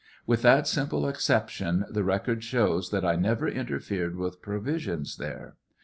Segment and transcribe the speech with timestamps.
[0.25, 5.57] With that simple exception the record shows that I never interfered with provisions there.